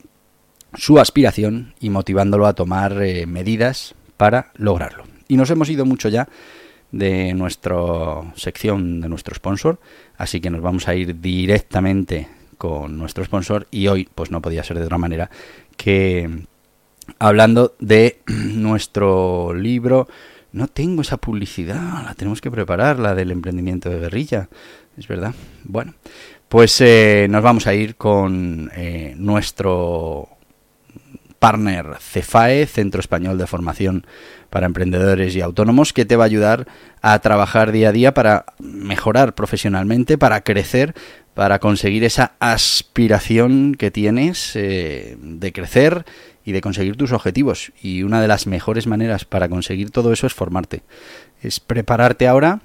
su 0.73 0.99
aspiración 0.99 1.73
y 1.79 1.89
motivándolo 1.89 2.47
a 2.47 2.53
tomar 2.53 3.01
eh, 3.01 3.25
medidas 3.25 3.95
para 4.17 4.51
lograrlo. 4.55 5.03
Y 5.27 5.37
nos 5.37 5.49
hemos 5.49 5.69
ido 5.69 5.85
mucho 5.85 6.09
ya 6.09 6.27
de 6.91 7.33
nuestra 7.33 7.75
sección 8.35 9.01
de 9.01 9.09
nuestro 9.09 9.35
sponsor, 9.35 9.79
así 10.17 10.39
que 10.39 10.49
nos 10.49 10.61
vamos 10.61 10.87
a 10.87 10.95
ir 10.95 11.19
directamente 11.19 12.27
con 12.57 12.97
nuestro 12.97 13.23
sponsor 13.23 13.67
y 13.71 13.87
hoy 13.87 14.07
pues 14.13 14.31
no 14.31 14.41
podía 14.41 14.63
ser 14.63 14.77
de 14.79 14.85
otra 14.85 14.97
manera 14.97 15.29
que 15.77 16.45
hablando 17.19 17.75
de 17.79 18.21
nuestro 18.27 19.53
libro 19.53 20.07
no 20.51 20.67
tengo 20.67 21.01
esa 21.01 21.17
publicidad, 21.17 22.03
la 22.05 22.13
tenemos 22.15 22.39
que 22.39 22.49
preparar, 22.49 22.97
la 22.97 23.13
del 23.13 23.31
emprendimiento 23.31 23.89
de 23.89 23.99
guerrilla, 23.99 24.47
es 24.95 25.05
verdad. 25.05 25.33
Bueno, 25.65 25.95
pues 26.47 26.79
eh, 26.79 27.27
nos 27.29 27.43
vamos 27.43 27.67
a 27.67 27.73
ir 27.73 27.97
con 27.97 28.71
eh, 28.73 29.13
nuestro 29.17 30.29
partner 31.39 31.97
CEFAE, 31.99 32.65
Centro 32.67 33.01
Español 33.01 33.37
de 33.37 33.47
Formación 33.47 34.07
para 34.49 34.65
Emprendedores 34.65 35.35
y 35.35 35.41
Autónomos, 35.41 35.91
que 35.91 36.05
te 36.05 36.15
va 36.15 36.23
a 36.23 36.27
ayudar 36.27 36.67
a 37.01 37.19
trabajar 37.19 37.73
día 37.73 37.89
a 37.89 37.91
día 37.91 38.13
para 38.13 38.45
mejorar 38.59 39.35
profesionalmente, 39.35 40.17
para 40.17 40.41
crecer, 40.41 40.95
para 41.35 41.59
conseguir 41.59 42.03
esa 42.05 42.31
aspiración 42.39 43.75
que 43.75 43.91
tienes 43.91 44.55
eh, 44.55 45.17
de 45.19 45.51
crecer 45.51 46.05
y 46.45 46.53
de 46.53 46.61
conseguir 46.61 46.95
tus 46.95 47.11
objetivos. 47.11 47.73
Y 47.83 48.03
una 48.03 48.21
de 48.21 48.29
las 48.29 48.47
mejores 48.47 48.87
maneras 48.87 49.25
para 49.25 49.49
conseguir 49.49 49.91
todo 49.91 50.13
eso 50.13 50.25
es 50.25 50.33
formarte. 50.33 50.81
Es 51.41 51.59
prepararte 51.59 52.27
ahora 52.27 52.61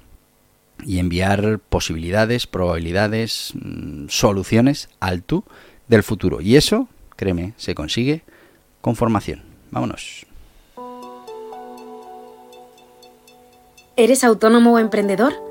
y 0.85 0.99
enviar 0.99 1.59
posibilidades, 1.59 2.47
probabilidades, 2.47 3.51
mm, 3.55 4.07
soluciones 4.07 4.89
al 5.01 5.21
tú 5.21 5.43
del 5.89 6.01
futuro. 6.01 6.39
Y 6.39 6.55
eso, 6.55 6.87
créeme, 7.17 7.53
se 7.57 7.75
consigue 7.75 8.23
con 8.79 8.95
formación. 8.95 9.43
Vámonos. 9.69 10.25
¿Eres 13.97 14.23
autónomo 14.23 14.75
o 14.75 14.79
emprendedor? 14.79 15.50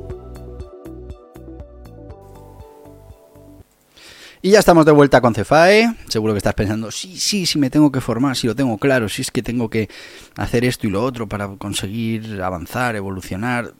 Y 4.43 4.49
ya 4.51 4.59
estamos 4.59 4.87
de 4.87 4.91
vuelta 4.91 5.21
con 5.21 5.35
Cefae. 5.35 5.93
Seguro 6.07 6.33
que 6.33 6.37
estás 6.37 6.55
pensando, 6.55 6.89
sí, 6.89 7.15
sí, 7.17 7.45
sí 7.45 7.59
me 7.59 7.69
tengo 7.69 7.91
que 7.91 8.01
formar, 8.01 8.35
si 8.35 8.47
lo 8.47 8.55
tengo 8.55 8.79
claro, 8.79 9.07
si 9.07 9.21
es 9.21 9.29
que 9.29 9.43
tengo 9.43 9.69
que 9.69 9.87
hacer 10.35 10.65
esto 10.65 10.87
y 10.87 10.89
lo 10.89 11.03
otro 11.03 11.27
para 11.27 11.47
conseguir 11.57 12.41
avanzar, 12.41 12.95
evolucionar. 12.95 13.75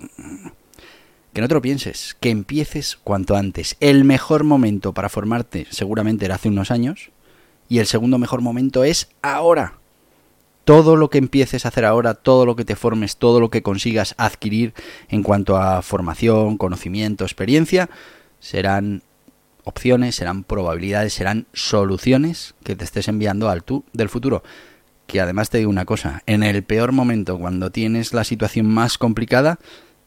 Que 1.33 1.41
no 1.41 1.47
te 1.47 1.55
lo 1.55 1.63
pienses, 1.63 2.15
que 2.19 2.29
empieces 2.29 2.99
cuanto 3.03 3.35
antes. 3.35 3.75
El 3.79 4.03
mejor 4.03 4.43
momento 4.43 4.93
para 4.93 5.09
formarte 5.09 5.65
seguramente 5.71 6.25
era 6.25 6.35
hace 6.35 6.49
unos 6.49 6.69
años 6.69 7.09
y 7.67 7.79
el 7.79 7.87
segundo 7.87 8.19
mejor 8.19 8.41
momento 8.41 8.83
es 8.83 9.09
ahora. 9.23 9.79
Todo 10.63 10.95
lo 10.95 11.09
que 11.09 11.17
empieces 11.17 11.65
a 11.65 11.69
hacer 11.69 11.85
ahora, 11.85 12.13
todo 12.13 12.45
lo 12.45 12.55
que 12.55 12.65
te 12.65 12.75
formes, 12.75 13.17
todo 13.17 13.39
lo 13.39 13.49
que 13.49 13.63
consigas 13.63 14.13
adquirir 14.19 14.75
en 15.09 15.23
cuanto 15.23 15.57
a 15.57 15.81
formación, 15.81 16.57
conocimiento, 16.57 17.23
experiencia, 17.23 17.89
serán 18.39 19.01
opciones, 19.63 20.15
serán 20.15 20.43
probabilidades, 20.43 21.13
serán 21.13 21.47
soluciones 21.53 22.55
que 22.63 22.75
te 22.75 22.83
estés 22.83 23.07
enviando 23.07 23.49
al 23.49 23.63
tú 23.63 23.83
del 23.93 24.09
futuro. 24.09 24.43
Que 25.07 25.21
además 25.21 25.49
te 25.49 25.57
digo 25.57 25.69
una 25.69 25.85
cosa, 25.85 26.23
en 26.25 26.43
el 26.43 26.63
peor 26.63 26.91
momento, 26.91 27.37
cuando 27.37 27.71
tienes 27.71 28.13
la 28.13 28.23
situación 28.23 28.67
más 28.67 28.97
complicada, 28.97 29.59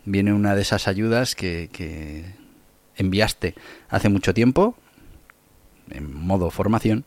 viene 0.05 0.33
una 0.33 0.55
de 0.55 0.63
esas 0.63 0.89
ayudas 0.89 1.35
que, 1.35 1.69
que 1.73 2.25
enviaste 2.97 3.55
hace 3.89 4.09
mucho 4.09 4.35
tiempo, 4.35 4.77
en 5.91 6.13
modo 6.15 6.51
formación, 6.51 7.05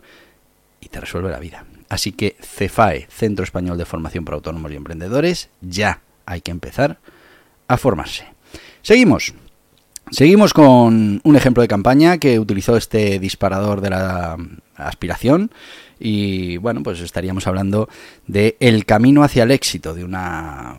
y 0.80 0.90
te 0.90 1.00
resuelve 1.00 1.32
la 1.32 1.40
vida. 1.40 1.66
Así 1.90 2.12
que 2.12 2.36
CEFAE, 2.42 3.08
Centro 3.10 3.44
Español 3.44 3.78
de 3.78 3.86
Formación 3.86 4.26
para 4.26 4.36
Autónomos 4.36 4.72
y 4.72 4.76
Emprendedores, 4.76 5.50
ya 5.62 6.02
hay 6.26 6.42
que 6.42 6.52
empezar 6.52 7.00
a 7.68 7.78
formarse. 7.78 8.26
Seguimos. 8.82 9.34
Seguimos 10.12 10.54
con 10.54 11.20
un 11.22 11.36
ejemplo 11.36 11.62
de 11.62 11.68
campaña 11.68 12.18
que 12.18 12.40
utilizó 12.40 12.78
este 12.78 13.20
disparador 13.20 13.82
de 13.82 13.90
la 13.90 14.38
aspiración 14.76 15.52
y 16.00 16.58
bueno, 16.58 16.82
pues 16.82 17.02
estaríamos 17.02 17.46
hablando 17.46 17.90
de 18.26 18.56
El 18.60 18.86
camino 18.86 19.24
hacia 19.24 19.44
el 19.44 19.52
éxito 19.52 19.94
de 19.94 20.06
una 20.06 20.76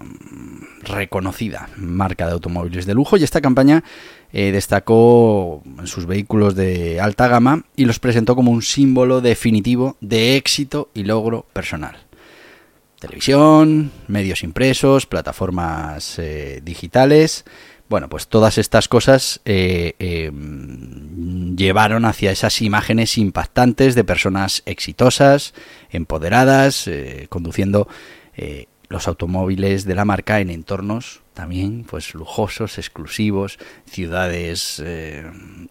reconocida 0.83 1.69
marca 1.77 2.27
de 2.27 2.33
automóviles 2.33 2.87
de 2.87 2.95
lujo 2.95 3.17
y 3.17 3.25
esta 3.25 3.41
campaña 3.41 3.85
eh, 4.33 4.51
destacó 4.51 5.63
sus 5.85 6.07
vehículos 6.07 6.55
de 6.55 7.01
alta 7.01 7.29
gama 7.29 7.65
y 7.77 7.85
los 7.85 7.99
presentó 7.99 8.35
como 8.35 8.51
un 8.51 8.63
símbolo 8.63 9.21
definitivo 9.21 9.97
de 10.01 10.37
éxito 10.37 10.89
y 10.95 11.05
logro 11.05 11.45
personal. 11.53 11.97
Televisión, 12.99 13.93
medios 14.09 14.43
impresos, 14.43 15.07
plataformas 15.07 16.19
eh, 16.19 16.61
digitales, 16.65 17.45
Bueno, 17.89 18.11
pues 18.11 18.29
todas 18.29 18.59
estas 18.59 18.87
cosas 18.87 19.41
eh, 19.47 19.95
eh, 19.99 20.31
llevaron 21.57 22.05
hacia 22.05 22.31
esas 22.31 22.61
imágenes 22.61 23.17
impactantes 23.17 23.95
de 23.95 24.05
personas 24.05 24.63
exitosas, 24.67 25.55
empoderadas, 25.91 26.87
eh, 26.87 27.27
conduciendo 27.31 27.89
los 28.89 29.09
automóviles 29.09 29.85
de 29.85 29.97
la 29.97 30.05
marca 30.05 30.39
en 30.39 30.49
entornos 30.49 31.23
también 31.35 31.85
pues 31.89 32.15
lujosos, 32.15 32.79
exclusivos, 32.79 33.59
ciudades 33.85 34.83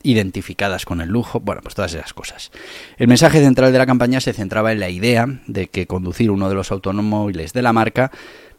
identificadas 0.03 0.85
con 0.85 0.99
el 0.99 1.09
lujo, 1.09 1.39
bueno, 1.39 1.61
pues 1.61 1.75
todas 1.75 1.93
esas 1.93 2.13
cosas. 2.13 2.51
El 2.97 3.07
mensaje 3.07 3.39
central 3.39 3.71
de 3.71 3.77
la 3.77 3.85
campaña 3.85 4.19
se 4.19 4.33
centraba 4.33 4.73
en 4.73 4.81
la 4.81 4.89
idea 4.89 5.27
de 5.47 5.67
que 5.67 5.87
conducir 5.87 6.29
uno 6.29 6.49
de 6.49 6.55
los 6.55 6.71
automóviles 6.71 7.53
de 7.53 7.61
la 7.61 7.71
marca 7.71 8.11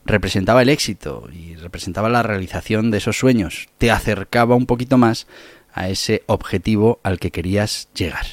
representaba 0.08 0.62
el 0.62 0.70
éxito 0.70 1.28
y 1.32 1.54
representaba 1.54 2.08
la 2.08 2.22
realización 2.22 2.90
de 2.90 2.98
esos 2.98 3.18
sueños, 3.18 3.68
te 3.78 3.90
acercaba 3.90 4.56
un 4.56 4.66
poquito 4.66 4.98
más 4.98 5.26
a 5.72 5.88
ese 5.88 6.22
objetivo 6.26 6.98
al 7.02 7.18
que 7.18 7.30
querías 7.30 7.88
llegar. 7.94 8.26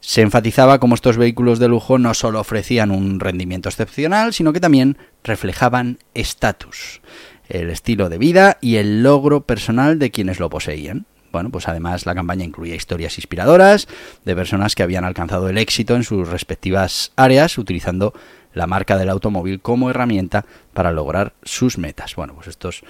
Se 0.00 0.22
enfatizaba 0.22 0.78
cómo 0.78 0.94
estos 0.94 1.16
vehículos 1.16 1.58
de 1.58 1.68
lujo 1.68 1.98
no 1.98 2.14
solo 2.14 2.40
ofrecían 2.40 2.90
un 2.90 3.20
rendimiento 3.20 3.68
excepcional, 3.68 4.32
sino 4.32 4.52
que 4.52 4.60
también 4.60 4.96
reflejaban 5.22 5.98
estatus, 6.14 7.00
el 7.48 7.70
estilo 7.70 8.08
de 8.08 8.18
vida 8.18 8.58
y 8.60 8.76
el 8.76 9.02
logro 9.02 9.42
personal 9.42 9.98
de 9.98 10.10
quienes 10.10 10.40
lo 10.40 10.50
poseían. 10.50 11.06
Bueno, 11.30 11.50
pues 11.50 11.66
además 11.66 12.04
la 12.04 12.14
campaña 12.14 12.44
incluía 12.44 12.74
historias 12.74 13.16
inspiradoras 13.16 13.88
de 14.24 14.36
personas 14.36 14.74
que 14.74 14.82
habían 14.82 15.04
alcanzado 15.04 15.48
el 15.48 15.56
éxito 15.56 15.96
en 15.96 16.04
sus 16.04 16.28
respectivas 16.28 17.12
áreas 17.16 17.56
utilizando 17.56 18.12
la 18.54 18.66
marca 18.66 18.96
del 18.96 19.08
automóvil 19.08 19.60
como 19.60 19.90
herramienta 19.90 20.44
para 20.72 20.92
lograr 20.92 21.34
sus 21.42 21.78
metas. 21.78 22.14
Bueno, 22.16 22.34
pues 22.34 22.48
estos 22.48 22.82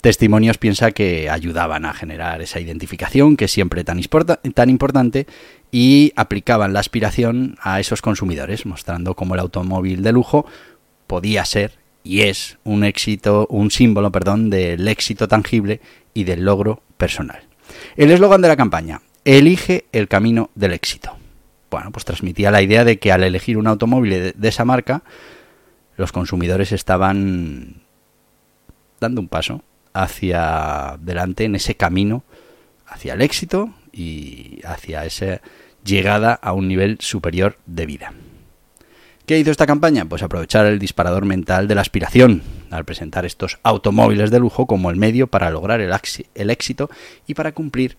testimonios 0.00 0.58
piensa 0.58 0.92
que 0.92 1.30
ayudaban 1.30 1.84
a 1.84 1.94
generar 1.94 2.40
esa 2.42 2.60
identificación 2.60 3.36
que 3.36 3.46
es 3.46 3.52
siempre 3.52 3.84
tan, 3.84 4.00
tan 4.54 4.70
importante 4.70 5.26
y 5.72 6.12
aplicaban 6.16 6.72
la 6.72 6.80
aspiración 6.80 7.56
a 7.60 7.80
esos 7.80 8.02
consumidores, 8.02 8.66
mostrando 8.66 9.14
cómo 9.14 9.34
el 9.34 9.40
automóvil 9.40 10.02
de 10.02 10.12
lujo 10.12 10.46
podía 11.06 11.44
ser 11.44 11.72
y 12.04 12.22
es 12.22 12.58
un 12.62 12.84
éxito, 12.84 13.48
un 13.50 13.70
símbolo, 13.70 14.12
perdón, 14.12 14.48
del 14.48 14.86
éxito 14.86 15.26
tangible 15.26 15.80
y 16.14 16.24
del 16.24 16.44
logro 16.44 16.82
personal. 16.96 17.40
El 17.96 18.12
eslogan 18.12 18.42
de 18.42 18.48
la 18.48 18.56
campaña, 18.56 19.02
elige 19.24 19.86
el 19.90 20.06
camino 20.06 20.50
del 20.54 20.72
éxito 20.72 21.16
bueno, 21.70 21.90
pues 21.92 22.04
transmitía 22.04 22.50
la 22.50 22.62
idea 22.62 22.84
de 22.84 22.98
que 22.98 23.12
al 23.12 23.24
elegir 23.24 23.58
un 23.58 23.66
automóvil 23.66 24.34
de, 24.36 24.48
esa 24.48 24.64
marca, 24.64 25.02
los 25.96 26.12
consumidores 26.12 26.72
estaban 26.72 27.82
dando 29.00 29.20
un 29.20 29.28
paso 29.28 29.62
hacia 29.92 30.90
adelante 30.90 31.44
en 31.44 31.54
ese 31.54 31.74
camino 31.74 32.24
hacia 32.86 33.14
el 33.14 33.22
éxito 33.22 33.70
y 33.92 34.60
hacia 34.64 35.04
esa 35.04 35.40
llegada 35.84 36.34
a 36.34 36.52
un 36.52 36.68
nivel 36.68 36.98
superior 37.00 37.58
de 37.66 37.86
vida. 37.86 38.12
¿Qué 39.26 39.38
hizo 39.38 39.50
esta 39.50 39.66
campaña? 39.66 40.04
Pues 40.04 40.22
aprovechar 40.22 40.66
el 40.66 40.78
disparador 40.78 41.24
mental 41.24 41.66
de 41.66 41.74
la 41.74 41.80
aspiración 41.80 42.42
al 42.70 42.84
presentar 42.84 43.26
estos 43.26 43.58
automóviles 43.64 44.30
de 44.30 44.38
lujo 44.38 44.66
como 44.66 44.90
el 44.90 44.96
medio 44.96 45.26
para 45.26 45.50
lograr 45.50 45.80
el, 45.80 45.92
el 46.34 46.50
éxito 46.50 46.90
y 47.26 47.34
para 47.34 47.52
cumplir 47.52 47.96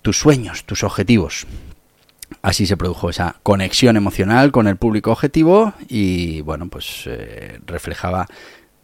tus 0.00 0.18
sueños, 0.18 0.64
tus 0.64 0.82
objetivos. 0.82 1.46
Así 2.42 2.66
se 2.66 2.76
produjo 2.76 3.10
esa 3.10 3.36
conexión 3.42 3.96
emocional 3.96 4.52
con 4.52 4.68
el 4.68 4.76
público 4.76 5.12
objetivo 5.12 5.74
y 5.88 6.40
bueno, 6.42 6.68
pues 6.68 7.04
eh, 7.06 7.60
reflejaba 7.66 8.26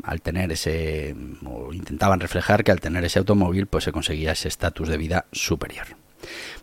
al 0.02 0.22
tener 0.22 0.50
ese, 0.52 1.14
o 1.44 1.72
intentaban 1.72 2.20
reflejar 2.20 2.64
que 2.64 2.72
al 2.72 2.80
tener 2.80 3.04
ese 3.04 3.18
automóvil 3.18 3.66
pues 3.66 3.84
se 3.84 3.92
conseguía 3.92 4.32
ese 4.32 4.48
estatus 4.48 4.88
de 4.88 4.96
vida 4.96 5.26
superior. 5.32 5.86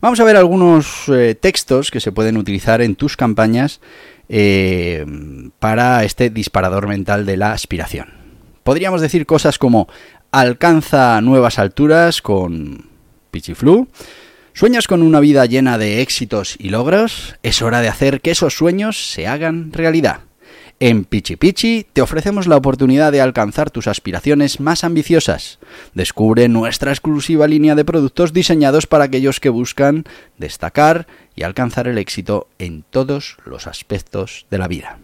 Vamos 0.01 0.19
a 0.19 0.23
ver 0.23 0.37
algunos 0.37 1.09
eh, 1.09 1.35
textos 1.35 1.91
que 1.91 1.99
se 1.99 2.11
pueden 2.11 2.37
utilizar 2.37 2.81
en 2.81 2.95
tus 2.95 3.17
campañas 3.17 3.81
eh, 4.29 5.05
para 5.59 6.03
este 6.03 6.29
disparador 6.29 6.87
mental 6.87 7.25
de 7.25 7.37
la 7.37 7.53
aspiración. 7.53 8.13
Podríamos 8.63 9.01
decir 9.01 9.25
cosas 9.25 9.57
como 9.57 9.87
alcanza 10.31 11.19
nuevas 11.21 11.57
alturas 11.57 12.21
con 12.21 12.85
Pichiflu, 13.31 13.87
¿Sueñas 14.57 14.87
con 14.87 15.03
una 15.03 15.19
vida 15.19 15.45
llena 15.45 15.77
de 15.77 16.01
éxitos 16.01 16.55
y 16.57 16.69
logros? 16.69 17.35
Es 17.43 17.61
hora 17.61 17.79
de 17.79 17.89
hacer 17.89 18.21
que 18.21 18.31
esos 18.31 18.55
sueños 18.55 19.11
se 19.11 19.27
hagan 19.27 19.71
realidad. 19.71 20.21
En 20.79 21.05
Pichi 21.05 21.35
Pichi 21.35 21.85
te 21.93 22.01
ofrecemos 22.01 22.47
la 22.47 22.57
oportunidad 22.57 23.11
de 23.11 23.21
alcanzar 23.21 23.69
tus 23.69 23.85
aspiraciones 23.85 24.59
más 24.59 24.83
ambiciosas. 24.83 25.59
Descubre 25.93 26.49
nuestra 26.49 26.89
exclusiva 26.89 27.45
línea 27.45 27.75
de 27.75 27.85
productos 27.85 28.33
diseñados 28.33 28.87
para 28.87 29.03
aquellos 29.03 29.39
que 29.39 29.49
buscan 29.49 30.05
destacar 30.39 31.05
y 31.35 31.43
alcanzar 31.43 31.87
el 31.87 31.99
éxito 31.99 32.47
en 32.57 32.81
todos 32.81 33.37
los 33.45 33.67
aspectos 33.67 34.47
de 34.49 34.57
la 34.57 34.67
vida. 34.67 34.97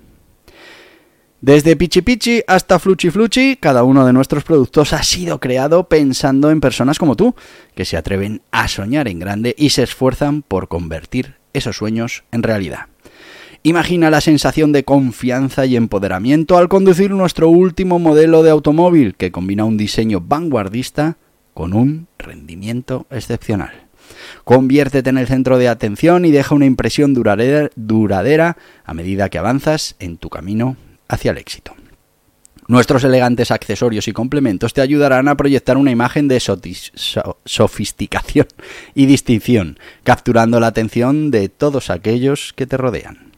Desde 1.44 1.76
Pichi 1.76 2.02
Pichi 2.02 2.42
hasta 2.48 2.80
Fluchi 2.80 3.10
Fluchi, 3.10 3.58
cada 3.58 3.84
uno 3.84 4.06
de 4.06 4.14
nuestros 4.14 4.46
productos 4.46 4.94
ha 4.94 5.04
sido 5.04 5.42
creado 5.42 5.90
pensando 5.90 6.50
en 6.52 6.62
personas 6.62 6.98
como 6.98 7.18
tú, 7.18 7.36
que 7.76 7.84
se 7.84 7.98
atreven 7.98 8.42
a 8.52 8.70
soñar 8.70 9.10
en 9.10 9.20
grande 9.20 9.54
y 9.58 9.72
se 9.72 9.84
esfuerzan 9.84 10.42
por 10.42 10.70
convertir 10.70 11.36
esos 11.52 11.76
sueños 11.76 12.24
en 12.32 12.44
realidad. 12.44 12.86
Imagina 13.62 14.10
la 14.10 14.22
sensación 14.22 14.72
de 14.72 14.86
confianza 14.86 15.66
y 15.66 15.76
empoderamiento 15.76 16.58
al 16.58 16.70
conducir 16.70 17.12
nuestro 17.12 17.50
último 17.50 18.00
modelo 18.00 18.42
de 18.42 18.52
automóvil 18.52 19.16
que 19.16 19.34
combina 19.34 19.66
un 19.66 19.76
diseño 19.76 20.22
vanguardista 20.22 21.18
con 21.54 21.74
un 21.74 22.08
rendimiento 22.18 23.06
excepcional. 23.12 23.90
Conviértete 24.46 25.10
en 25.10 25.18
el 25.18 25.28
centro 25.28 25.58
de 25.58 25.68
atención 25.68 26.24
y 26.24 26.32
deja 26.32 26.56
una 26.56 26.68
impresión 26.68 27.14
duradera, 27.14 27.70
duradera 27.76 28.56
a 28.86 28.94
medida 28.94 29.28
que 29.28 29.40
avanzas 29.40 29.98
en 30.00 30.16
tu 30.16 30.30
camino 30.30 30.78
hacia 31.08 31.32
el 31.32 31.38
éxito. 31.38 31.76
Nuestros 32.68 33.04
elegantes 33.04 33.52
accesorios 33.52 34.08
y 34.08 34.14
complementos 34.14 34.74
te 34.74 34.82
ayudarán 34.82 35.28
a 35.28 35.36
proyectar 35.36 35.78
una 35.78 35.92
imagen 35.92 36.30
de 36.30 36.40
sofisticación 36.40 38.48
y 38.96 39.06
distinción, 39.06 39.78
capturando 40.04 40.62
la 40.62 40.68
atención 40.68 41.30
de 41.30 41.50
todos 41.50 41.90
aquellos 41.90 42.54
que 42.56 42.66
te 42.66 42.78
rodean. 42.78 43.34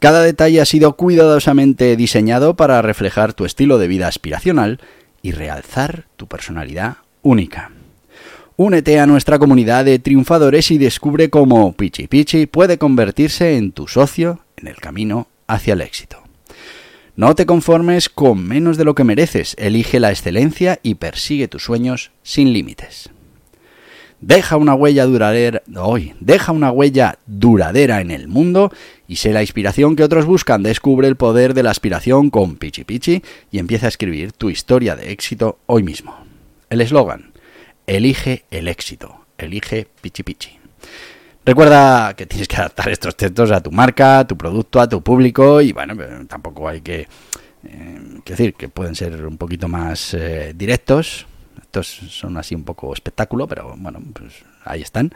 Cada 0.00 0.22
detalle 0.22 0.60
ha 0.60 0.66
sido 0.66 0.96
cuidadosamente 0.96 1.96
diseñado 1.96 2.56
para 2.56 2.82
reflejar 2.82 3.32
tu 3.32 3.44
estilo 3.44 3.78
de 3.78 3.88
vida 3.88 4.08
aspiracional 4.08 4.80
y 5.22 5.32
realzar 5.32 6.04
tu 6.16 6.26
personalidad 6.26 6.96
única. 7.22 7.70
Únete 8.56 9.00
a 9.00 9.06
nuestra 9.06 9.38
comunidad 9.38 9.86
de 9.86 9.98
triunfadores 9.98 10.70
y 10.70 10.78
descubre 10.78 11.30
cómo 11.30 11.72
Pichi 11.72 12.06
Pichi 12.06 12.46
puede 12.46 12.78
convertirse 12.78 13.56
en 13.56 13.72
tu 13.72 13.88
socio 13.88 14.40
en 14.56 14.66
el 14.66 14.76
camino 14.76 15.28
hacia 15.46 15.72
el 15.72 15.80
éxito. 15.80 16.21
No 17.14 17.34
te 17.34 17.44
conformes 17.44 18.08
con 18.08 18.42
menos 18.42 18.78
de 18.78 18.84
lo 18.84 18.94
que 18.94 19.04
mereces, 19.04 19.54
elige 19.58 20.00
la 20.00 20.10
excelencia 20.10 20.80
y 20.82 20.94
persigue 20.94 21.46
tus 21.46 21.62
sueños 21.62 22.10
sin 22.22 22.54
límites. 22.54 23.10
Deja 24.22 24.56
una 24.56 24.74
huella 24.74 25.04
duradera, 25.04 25.62
hoy, 25.76 26.14
deja 26.20 26.52
una 26.52 26.70
huella 26.70 27.18
duradera 27.26 28.00
en 28.00 28.10
el 28.10 28.28
mundo 28.28 28.72
y 29.08 29.16
sé 29.16 29.32
la 29.32 29.42
inspiración 29.42 29.94
que 29.94 30.04
otros 30.04 30.24
buscan. 30.24 30.62
Descubre 30.62 31.06
el 31.06 31.16
poder 31.16 31.52
de 31.52 31.62
la 31.62 31.70
aspiración 31.70 32.30
con 32.30 32.56
Pichi 32.56 32.84
Pichi 32.84 33.22
y 33.50 33.58
empieza 33.58 33.86
a 33.86 33.88
escribir 33.90 34.32
tu 34.32 34.48
historia 34.48 34.96
de 34.96 35.10
éxito 35.10 35.58
hoy 35.66 35.82
mismo. 35.82 36.16
El 36.70 36.80
eslogan: 36.80 37.32
Elige 37.86 38.44
el 38.50 38.68
éxito. 38.68 39.26
Elige 39.36 39.88
Pichi 40.00 40.22
Pichi. 40.22 40.50
Recuerda 41.44 42.14
que 42.14 42.26
tienes 42.26 42.46
que 42.46 42.56
adaptar 42.56 42.88
estos 42.88 43.16
textos 43.16 43.50
a 43.50 43.60
tu 43.60 43.72
marca, 43.72 44.20
a 44.20 44.26
tu 44.26 44.36
producto, 44.36 44.80
a 44.80 44.88
tu 44.88 45.02
público 45.02 45.60
y 45.60 45.72
bueno, 45.72 45.94
tampoco 46.28 46.68
hay 46.68 46.80
que, 46.80 47.08
eh, 47.64 48.00
decir 48.24 48.54
que 48.54 48.68
pueden 48.68 48.94
ser 48.94 49.26
un 49.26 49.36
poquito 49.38 49.66
más 49.66 50.14
eh, 50.14 50.52
directos. 50.54 51.26
Estos 51.60 51.88
son 51.88 52.36
así 52.36 52.54
un 52.54 52.62
poco 52.62 52.92
espectáculo, 52.92 53.48
pero 53.48 53.74
bueno, 53.76 54.00
pues 54.12 54.34
ahí 54.64 54.82
están. 54.82 55.10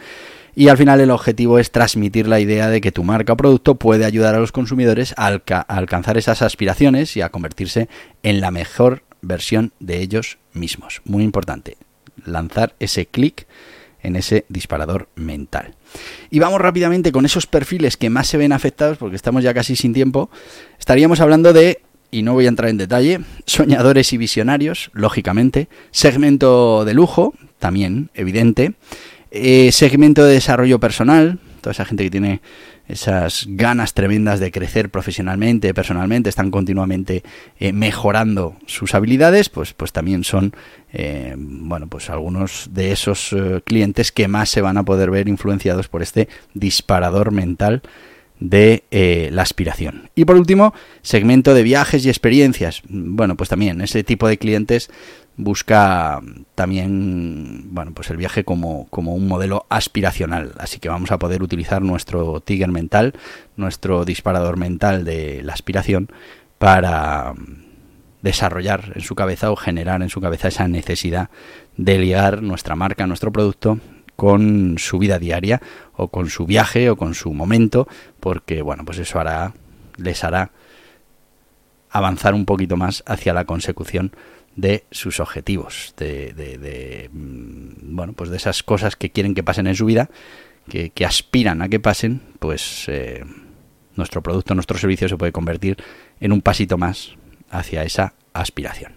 Y 0.57 0.67
al 0.67 0.77
final 0.77 1.01
el 1.01 1.13
objetivo 1.13 1.61
es 1.61 1.71
transmitir 1.71 2.27
la 2.27 2.41
idea 2.41 2.71
de 2.71 2.81
que 2.81 2.91
tu 2.91 3.05
marca 3.05 3.35
o 3.35 3.37
producto 3.37 3.77
puede 3.77 4.05
ayudar 4.05 4.35
a 4.35 4.41
los 4.41 4.51
consumidores 4.51 5.15
a 5.17 5.27
alcanzar 5.69 6.17
esas 6.17 6.43
aspiraciones 6.43 7.17
y 7.17 7.21
a 7.21 7.29
convertirse 7.29 7.89
en 8.25 8.41
la 8.41 8.51
mejor 8.51 9.05
versión 9.21 9.73
de 9.79 10.01
ellos 10.01 10.39
mismos. 10.55 11.03
Muy 11.05 11.23
importante, 11.23 11.77
lanzar 12.25 12.75
ese 12.81 13.07
clic 13.07 13.47
en 14.03 14.17
ese 14.17 14.45
disparador 14.49 15.09
mental. 15.17 15.75
Y 16.31 16.39
vamos 16.39 16.61
rápidamente 16.61 17.13
con 17.13 17.25
esos 17.25 17.47
perfiles 17.47 17.97
que 17.97 18.11
más 18.11 18.27
se 18.27 18.37
ven 18.37 18.53
afectados, 18.53 18.99
porque 18.99 19.17
estamos 19.17 19.43
ya 19.43 19.55
casi 19.55 19.77
sin 19.77 19.93
tiempo. 19.93 20.31
Estaríamos 20.79 21.21
hablando 21.21 21.53
de, 21.53 21.81
y 22.11 22.23
no 22.23 22.35
voy 22.35 22.47
a 22.47 22.49
entrar 22.49 22.71
en 22.71 22.77
detalle, 22.77 23.21
soñadores 23.47 24.13
y 24.13 24.17
visionarios, 24.17 24.91
lógicamente, 24.93 25.69
segmento 25.91 26.85
de 26.85 26.95
lujo, 26.95 27.35
también 27.59 28.11
evidente, 28.15 28.75
eh, 29.31 29.71
segmento 29.73 30.25
de 30.25 30.35
desarrollo 30.35 30.79
personal, 30.79 31.39
toda 31.61 31.73
esa 31.73 31.85
gente 31.85 32.05
que 32.05 32.11
tiene 32.11 32.41
esas 32.89 33.47
ganas 33.49 33.95
tremendas 33.95 34.39
de 34.41 34.53
crecer 34.53 34.91
profesionalmente, 34.91 35.75
personalmente, 35.75 36.29
están 36.29 36.51
continuamente 36.51 37.23
eh, 37.59 37.73
mejorando 37.73 38.57
sus 38.67 38.95
habilidades, 38.95 39.49
pues, 39.49 39.73
pues 39.73 39.93
también 39.93 40.25
son 40.25 40.53
eh, 40.93 41.35
bueno, 41.37 41.89
pues 41.89 42.11
algunos 42.11 42.69
de 42.73 42.93
esos 42.93 43.33
eh, 43.33 43.61
clientes 43.65 44.13
que 44.13 44.29
más 44.29 44.51
se 44.51 44.61
van 44.61 44.79
a 44.79 44.85
poder 44.85 45.11
ver 45.11 45.29
influenciados 45.29 45.89
por 45.89 46.03
este 46.03 46.29
disparador 46.55 47.33
mental 47.33 47.83
de 48.39 48.85
la 49.33 49.41
aspiración. 49.41 50.11
Y 50.15 50.27
por 50.27 50.37
último, 50.37 50.75
segmento 51.01 51.55
de 51.55 51.63
viajes 51.63 52.05
y 52.05 52.11
experiencias. 52.11 52.83
Bueno, 52.87 53.35
pues 53.35 53.49
también 53.49 53.81
ese 53.81 54.05
tipo 54.05 54.29
de 54.29 54.37
clientes 54.37 54.91
busca 55.37 56.21
también 56.55 57.75
bueno 57.75 57.93
pues 57.93 58.11
el 58.11 58.17
viaje 58.17 58.45
como, 58.45 58.87
como, 58.89 59.15
un 59.15 59.29
modelo 59.29 59.67
aspiracional. 59.69 60.53
Así 60.59 60.79
que 60.79 60.89
vamos 60.89 61.11
a 61.11 61.19
poder 61.19 61.43
utilizar 61.43 61.83
nuestro 61.83 62.41
tiger 62.41 62.71
mental 62.71 63.15
nuestro 63.57 64.05
disparador 64.05 64.57
mental 64.57 65.05
de 65.05 65.43
la 65.43 65.53
aspiración 65.53 66.09
para 66.59 67.35
desarrollar 68.23 68.93
en 68.95 69.03
su 69.03 69.15
cabeza 69.15 69.51
o 69.51 69.57
generar 69.57 70.03
en 70.03 70.09
su 70.09 70.21
cabeza 70.21 70.49
esa 70.49 70.69
necesidad 70.69 71.31
de 71.77 71.99
ligar 71.99 72.43
nuestra 72.43 72.75
marca 72.75 73.07
nuestro 73.07 73.31
producto 73.31 73.79
con 74.17 74.77
su 74.79 74.99
vida 74.99 75.19
diaria 75.19 75.61
o 75.95 76.09
con 76.09 76.31
su 76.31 76.47
viaje 76.47 76.89
o 76.91 76.97
con 76.97 77.15
su 77.15 77.33
momento 77.35 77.87
porque 78.19 78.63
bueno 78.63 78.85
pues 78.85 78.99
eso 78.99 79.21
hará 79.21 79.53
les 79.97 80.25
hará 80.25 80.51
avanzar 81.91 82.35
un 82.35 82.47
poquito 82.47 82.77
más 82.77 83.05
hacia 83.07 83.33
la 83.33 83.45
consecución 83.45 84.13
de 84.57 84.85
sus 84.91 85.21
objetivos, 85.21 85.95
de, 85.99 87.11
mm, 87.13 87.95
bueno, 87.95 88.15
pues 88.15 88.31
de 88.31 88.39
esas 88.39 88.63
cosas 88.63 88.97
que 88.97 89.11
quieren 89.11 89.35
que 89.35 89.43
pasen 89.43 89.67
en 89.67 89.77
su 89.77 89.85
vida, 89.85 90.11
que, 90.69 90.93
aspiran 91.07 91.63
a 91.63 91.69
que 91.69 91.79
pasen, 91.79 92.23
pues 92.41 92.87
eh, 92.89 93.25
nuestro 93.95 94.23
producto, 94.23 94.55
nuestro 94.55 94.79
servicio 94.79 95.09
se 95.09 95.17
puede 95.17 95.33
convertir 95.33 95.77
en 96.21 96.33
un 96.33 96.41
pasito 96.41 96.79
más 96.79 97.15
hacia 97.51 97.85
esa 97.85 98.15
aspiración. 98.41 98.95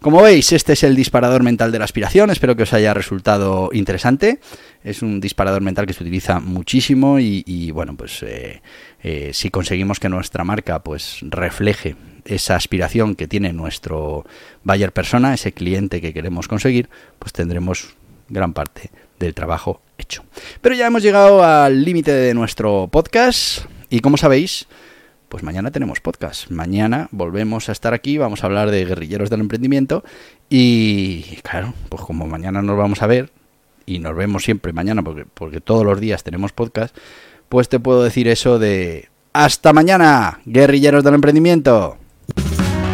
Como 0.00 0.22
veis, 0.22 0.52
este 0.52 0.74
es 0.74 0.82
el 0.82 0.94
disparador 0.94 1.42
mental 1.42 1.72
de 1.72 1.78
la 1.78 1.84
aspiración. 1.84 2.30
Espero 2.30 2.54
que 2.54 2.62
os 2.62 2.72
haya 2.72 2.94
resultado 2.94 3.70
interesante. 3.72 4.38
Es 4.84 5.02
un 5.02 5.20
disparador 5.20 5.62
mental 5.62 5.86
que 5.86 5.92
se 5.92 6.04
utiliza 6.04 6.38
muchísimo 6.38 7.18
y, 7.18 7.70
bueno, 7.72 7.96
pues 7.96 8.22
eh, 8.22 8.62
eh, 9.02 9.30
si 9.32 9.50
conseguimos 9.50 9.98
que 9.98 10.08
nuestra 10.08 10.44
marca 10.44 10.80
pues 10.80 11.18
refleje 11.22 11.96
esa 12.24 12.56
aspiración 12.56 13.14
que 13.14 13.26
tiene 13.26 13.52
nuestro 13.52 14.24
buyer 14.64 14.92
persona, 14.92 15.34
ese 15.34 15.52
cliente 15.52 16.00
que 16.00 16.12
queremos 16.12 16.48
conseguir, 16.48 16.88
pues 17.18 17.32
tendremos 17.32 17.94
gran 18.28 18.52
parte 18.52 18.90
del 19.18 19.34
trabajo 19.34 19.80
hecho. 19.98 20.24
Pero 20.60 20.74
ya 20.74 20.86
hemos 20.86 21.02
llegado 21.02 21.42
al 21.44 21.84
límite 21.84 22.12
de 22.12 22.34
nuestro 22.34 22.88
podcast 22.90 23.64
y 23.88 24.00
como 24.00 24.16
sabéis, 24.16 24.66
pues 25.28 25.42
mañana 25.42 25.70
tenemos 25.70 26.00
podcast. 26.00 26.50
Mañana 26.50 27.08
volvemos 27.10 27.68
a 27.68 27.72
estar 27.72 27.94
aquí, 27.94 28.18
vamos 28.18 28.42
a 28.42 28.46
hablar 28.46 28.70
de 28.70 28.84
guerrilleros 28.84 29.30
del 29.30 29.40
emprendimiento 29.40 30.04
y 30.48 31.22
claro, 31.42 31.74
pues 31.88 32.02
como 32.02 32.26
mañana 32.26 32.62
nos 32.62 32.76
vamos 32.76 33.02
a 33.02 33.06
ver 33.06 33.30
y 33.86 33.98
nos 33.98 34.16
vemos 34.16 34.44
siempre 34.44 34.72
mañana 34.72 35.02
porque, 35.02 35.24
porque 35.32 35.60
todos 35.60 35.84
los 35.84 36.00
días 36.00 36.22
tenemos 36.24 36.52
podcast, 36.52 36.96
pues 37.48 37.68
te 37.68 37.80
puedo 37.80 38.02
decir 38.02 38.28
eso 38.28 38.58
de 38.58 39.08
hasta 39.32 39.72
mañana, 39.72 40.40
guerrilleros 40.46 41.04
del 41.04 41.14
emprendimiento. 41.14 41.98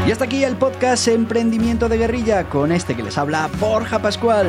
Y 0.07 0.11
hasta 0.11 0.25
aquí 0.25 0.43
el 0.43 0.57
podcast 0.57 1.07
Emprendimiento 1.07 1.89
de 1.89 1.97
Guerrilla 1.97 2.49
con 2.49 2.73
este 2.73 2.97
que 2.97 3.05
les 3.05 3.17
habla 3.17 3.49
Borja 3.61 4.01
Pascual. 4.01 4.49